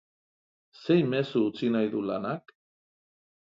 Zein 0.85 1.11
mezu 1.11 1.41
utzi 1.49 1.69
nahi 1.75 1.93
du 1.93 2.01
lanak? 2.09 2.55